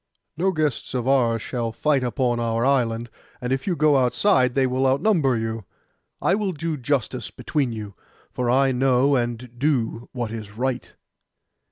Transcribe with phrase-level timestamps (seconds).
[0.35, 4.65] 'No guests of ours shall fight upon our island, and if you go outside they
[4.65, 5.63] will outnumber you.
[6.19, 7.93] I will do justice between you,
[8.31, 10.91] for I know and do what is right.